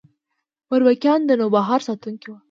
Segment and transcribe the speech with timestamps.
[0.69, 2.37] برمکیان د نوبهار ساتونکي وو